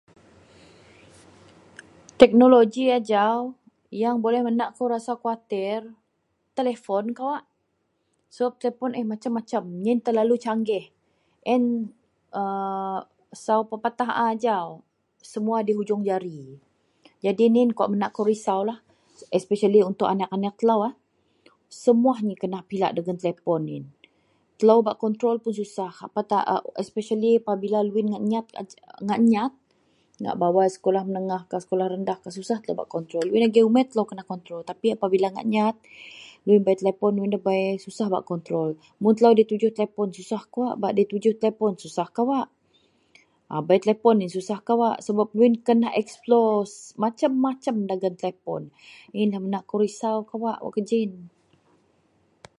Teknoloji 2.21 2.83
ajau 2.97 3.37
yang 4.03 4.15
boleh 4.25 4.41
menak 4.47 4.69
kou 4.77 4.87
khuatir 5.21 5.79
telepon 6.57 7.03
kawak 7.17 7.43
Sebab 8.33 8.53
telepon 8.61 8.91
eh 8.99 9.05
masem-masem 9.11 9.63
nyien 9.83 9.99
terlalu 10.05 10.35
changih. 10.45 10.85
Ien 11.51 11.63
Sau 13.45 13.59
pepatah 13.71 14.09
ajau 14.31 14.67
semua 15.31 15.57
diujung 15.69 16.01
jari. 16.09 16.41
Jadi 17.23 17.43
yen 17.57 17.69
lah 17.79 17.89
menaak 17.93 18.11
kou 18.15 18.25
risaulah 18.31 18.79
especially 19.37 19.79
untuk 19.89 20.07
anek-anek 20.13 20.53
telo 20.59 20.75
semua 21.85 22.13
kena 22.41 22.59
pilak 22.69 22.91
dagen 22.97 23.17
telepon 23.21 23.61
iyen 23.71 23.85
telo 24.59 24.75
bak 24.87 24.95
kontrol 25.03 25.35
telo 25.43 25.53
susah 25.59 25.93
especially 26.83 27.31
apabila 27.39 27.79
loyen 27.89 28.07
ngak 28.09 28.49
nyat, 29.33 29.53
ngak 30.23 30.35
bawai 30.41 30.65
sekolah 30.75 31.03
menengah, 31.07 31.41
sekolah 31.63 31.85
rendah, 31.97 32.17
dusah 32.35 32.59
bak 32.79 32.87
kontrol. 32.93 33.21
Loyen 33.29 33.45
agei 33.53 33.61
umit 33.69 33.87
kenalah 33.95 34.21
bak 34.25 34.29
kontrol. 34.31 34.61
Tapi 34.69 34.87
apabila 34.97 35.27
ngak 35.33 35.47
nyat 35.53 35.75
bei 36.63 36.75
telepon 36.79 37.11
loyen 37.21 37.31
debei, 37.37 37.67
susah 37.85 38.07
bak 38.13 38.23
kontrol 38.29 38.69
mun 39.01 39.13
telo 39.17 39.29
dabei 39.37 39.45
tujuh 39.51 39.71
puon 39.93 40.09
susah 40.17 40.41
kawak 40.53 40.75
bak 40.81 40.91
tujuh 41.11 41.33
telepon 41.41 41.71
susah 41.83 42.09
kawak 42.17 42.49
bei 43.67 43.77
telepon 43.83 44.15
puon 44.23 44.27
susah 44.35 44.59
kawak 44.67 44.97
sebab 45.05 45.27
loyen 45.35 45.55
kena 45.65 45.89
explore 46.01 46.63
masem-masem 47.01 47.75
dagen 47.89 48.13
telepon. 48.19 48.61
Iyenlah 49.15 49.39
menak 49.43 49.61
akou 49.65 49.79
risau 49.83 50.17
wak 50.45 50.57
kegiyen. 50.75 51.13